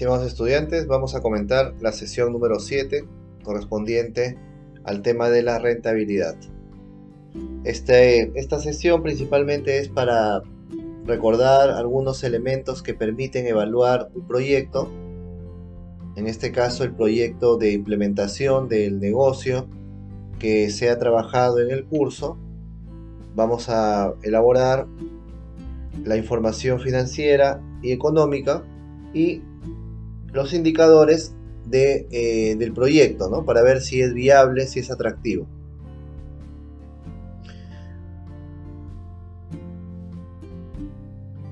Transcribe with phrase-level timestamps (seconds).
[0.00, 3.04] Estimados estudiantes, vamos a comentar la sesión número 7
[3.44, 4.38] correspondiente
[4.82, 6.36] al tema de la rentabilidad.
[7.64, 10.40] Este, esta sesión principalmente es para
[11.04, 14.90] recordar algunos elementos que permiten evaluar un proyecto,
[16.16, 19.68] en este caso el proyecto de implementación del negocio
[20.38, 22.38] que se ha trabajado en el curso.
[23.34, 24.86] Vamos a elaborar
[26.02, 28.64] la información financiera y económica
[29.12, 29.42] y
[30.32, 31.34] los indicadores
[31.66, 33.44] de, eh, del proyecto, ¿no?
[33.44, 35.46] Para ver si es viable, si es atractivo.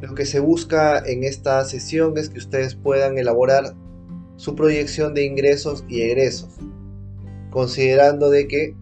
[0.00, 3.74] Lo que se busca en esta sesión es que ustedes puedan elaborar
[4.36, 6.56] su proyección de ingresos y egresos,
[7.50, 8.74] considerando de que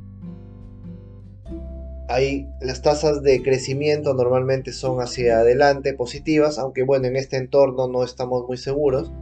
[2.09, 7.87] hay las tasas de crecimiento normalmente son hacia adelante positivas, aunque bueno, en este entorno
[7.87, 9.13] no estamos muy seguros.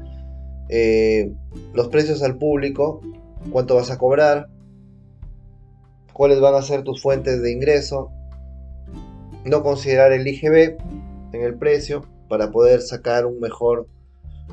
[0.69, 1.33] Eh,
[1.75, 3.01] los precios al público,
[3.53, 4.49] cuánto vas a cobrar,
[6.13, 8.11] cuáles van a ser tus fuentes de ingreso,
[9.45, 10.77] no considerar el IGB
[11.33, 13.87] en el precio para poder sacar un mejor,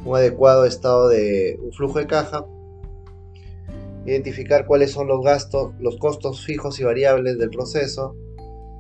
[0.06, 2.46] un adecuado estado de un flujo de caja,
[4.06, 8.16] identificar cuáles son los gastos, los costos fijos y variables del proceso,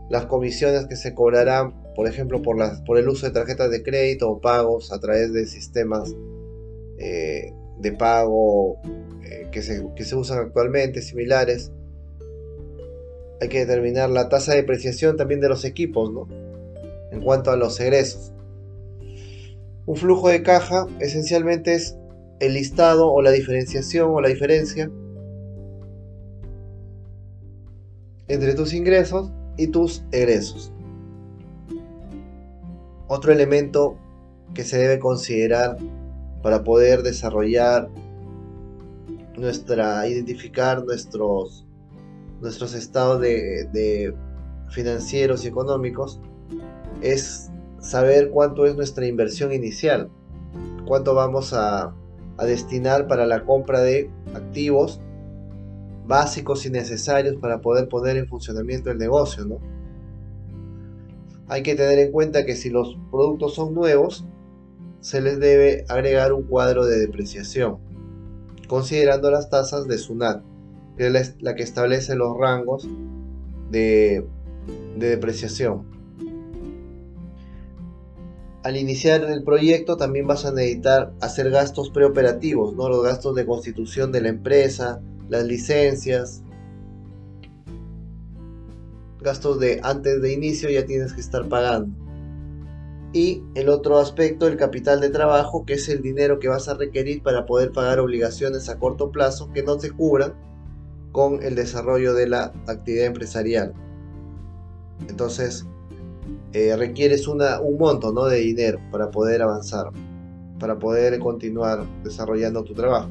[0.10, 3.82] las comisiones que se cobrarán, por ejemplo, por, las, por el uso de tarjetas de
[3.82, 6.14] crédito o pagos a través de sistemas
[6.98, 8.78] eh, de pago
[9.24, 11.72] eh, que, se, que se usan actualmente, similares.
[13.42, 16.28] Hay que determinar la tasa de depreciación también de los equipos, ¿no?
[17.12, 18.34] En cuanto a los egresos.
[19.86, 21.98] Un flujo de caja esencialmente es
[22.40, 24.90] el listado o la diferenciación o la diferencia
[28.28, 30.72] entre tus ingresos y tus egresos.
[33.08, 33.98] Otro elemento
[34.54, 35.78] que se debe considerar
[36.44, 37.90] para poder desarrollar
[39.38, 41.66] nuestra, identificar nuestros,
[42.42, 44.14] nuestros estados de,
[44.70, 46.20] financieros y económicos
[47.02, 50.10] es saber cuánto es nuestra inversión inicial,
[50.86, 51.94] cuánto vamos a,
[52.38, 55.00] a destinar para la compra de activos
[56.06, 59.60] básicos y necesarios para poder poner en funcionamiento el negocio, ¿no?
[61.48, 64.26] Hay que tener en cuenta que si los productos son nuevos,
[65.04, 67.78] se les debe agregar un cuadro de depreciación,
[68.70, 70.44] considerando las tasas de SUNAT,
[70.98, 72.88] que es la que establece los rangos
[73.70, 74.26] de,
[74.98, 75.92] de depreciación.
[78.64, 82.88] Al iniciar el proyecto también vas a necesitar hacer gastos preoperativos, ¿no?
[82.88, 86.44] los gastos de constitución de la empresa, las licencias,
[89.20, 92.03] gastos de antes de inicio ya tienes que estar pagando.
[93.14, 96.74] Y el otro aspecto, el capital de trabajo, que es el dinero que vas a
[96.74, 100.34] requerir para poder pagar obligaciones a corto plazo que no se cubran
[101.12, 103.74] con el desarrollo de la actividad empresarial.
[105.08, 105.68] Entonces,
[106.54, 107.40] eh, requieres un
[107.78, 108.26] monto ¿no?
[108.26, 109.92] de dinero para poder avanzar,
[110.60, 113.10] para poder continuar desarrollando tu trabajo.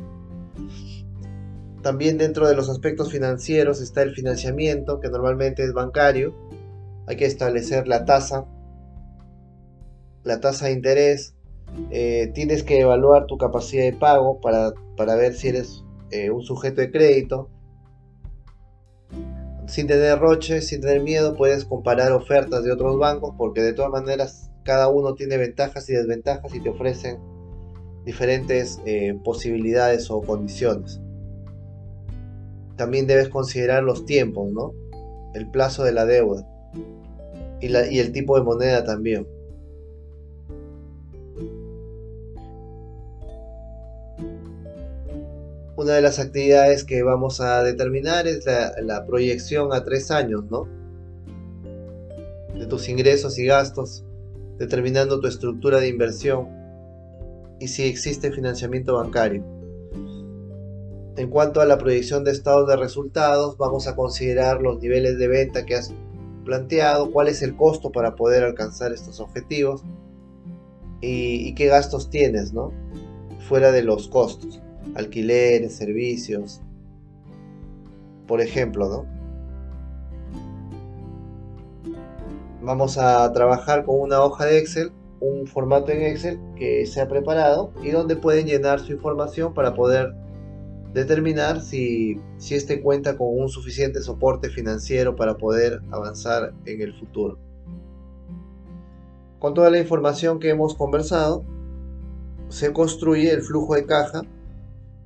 [1.83, 6.35] También dentro de los aspectos financieros está el financiamiento, que normalmente es bancario.
[7.07, 8.47] Hay que establecer la tasa,
[10.35, 11.35] la tasa de interés.
[11.91, 16.81] Eh, tienes que evaluar tu capacidad de pago para, ver si eres eh, un sujeto
[16.81, 17.49] de crédito.
[19.67, 23.91] Sin tener roche, sin tener miedo, puedes comparar ofertas de otros bancos porque de todas
[23.91, 27.19] maneras cada uno tiene ventajas y desventajas y te ofrecen
[28.05, 31.01] diferentes eh, posibilidades o condiciones
[32.77, 34.73] también debes considerar los tiempos, ¿no?
[35.35, 36.45] El plazo de la deuda
[37.61, 39.27] y, y el tipo de moneda también.
[45.83, 50.69] Una de las actividades que vamos a determinar es la, proyección a tres años, ¿no?
[52.57, 54.05] De tus ingresos y gastos,
[54.59, 56.47] determinando tu estructura de inversión
[57.59, 59.45] y si existe financiamiento bancario.
[61.17, 65.27] En cuanto a la proyección de estados de resultados, vamos a considerar los niveles de
[65.27, 65.93] venta que has
[66.45, 69.83] planteado, cuál es el costo para poder alcanzar estos objetivos
[71.01, 72.73] y, qué gastos tienes, ¿no?
[73.49, 74.63] Fuera de los costos,
[74.95, 76.61] alquileres, servicios,
[78.27, 79.07] por ejemplo.
[82.63, 87.09] Vamos a trabajar con una hoja de Excel, un formato en Excel que se ha
[87.09, 90.15] preparado y donde pueden llenar su información para poder
[90.93, 96.93] determinar si, si este cuenta con un suficiente soporte financiero para poder avanzar en el
[96.95, 97.39] futuro.
[99.39, 101.45] Con toda la información que hemos conversado,
[102.49, 104.23] se construye el flujo de caja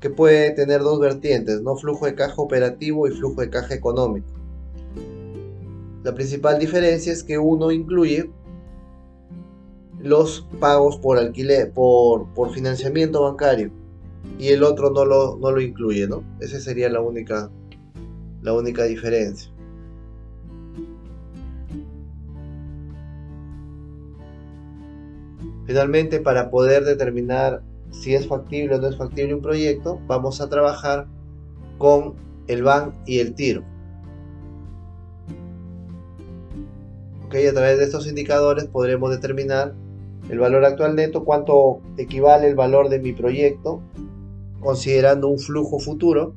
[0.00, 1.76] que puede tener dos vertientes, ¿no?
[1.76, 4.28] Flujo de caja operativo y flujo de caja económico.
[6.02, 8.30] La principal diferencia es que uno incluye
[10.00, 13.72] los pagos por alquiler, por, por financiamiento bancario
[14.38, 16.22] y el otro no lo, no lo incluye, ¿no?
[16.40, 17.50] Esa sería la única,
[18.42, 19.50] la única diferencia.
[25.66, 30.48] Finalmente, para poder determinar si es factible o no es factible un proyecto, vamos a
[30.48, 31.06] trabajar
[31.78, 32.14] con
[32.46, 33.62] el BAN y el TIR.
[37.26, 39.74] Okay, a través de estos indicadores podremos determinar
[40.30, 43.82] el valor actual neto, cuánto equivale el valor de mi proyecto,
[44.60, 46.34] considerando un flujo futuro,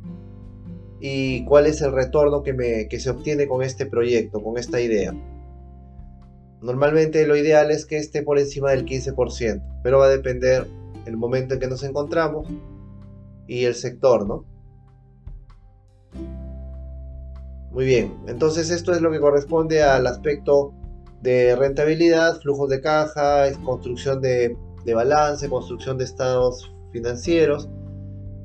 [1.00, 5.14] y cuál es el retorno que se obtiene con este proyecto, con esta idea.
[6.62, 10.68] Normalmente lo ideal es que esté por encima del 15%, pero va a depender
[11.10, 12.48] el momento en que nos encontramos
[13.48, 14.46] y el sector, ¿no?
[17.72, 20.74] Muy bien, entonces esto es lo que corresponde al aspecto
[21.22, 24.58] de rentabilidad, flujos de caja, construcción de,
[24.94, 27.70] balance, construcción de estados financieros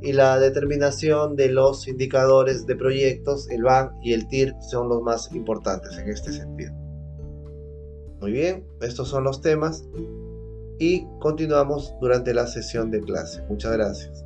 [0.02, 5.00] y la determinación de los indicadores de proyectos, el BAN y el TIR son los
[5.00, 6.74] más importantes en este sentido.
[8.20, 9.84] Muy bien, estos son los temas
[10.78, 13.42] y continuamos durante la sesión de clase.
[13.48, 14.24] Muchas gracias.